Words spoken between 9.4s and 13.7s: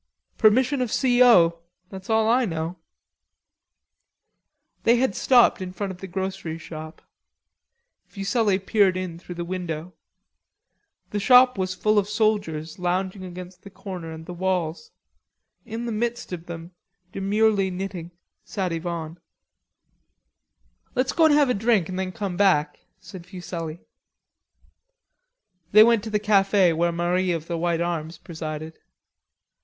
window. The shop was full of soldiers lounging against the